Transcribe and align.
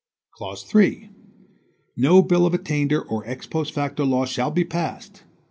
Clause 0.31 0.63
3 0.63 1.11
"No 1.95 2.23
bill 2.23 2.47
of 2.47 2.55
attainder 2.55 3.03
or 3.03 3.23
ex 3.27 3.45
post 3.45 3.71
facto 3.71 4.03
law 4.03 4.25
shall 4.25 4.49
be 4.49 4.63
passed." 4.65 5.21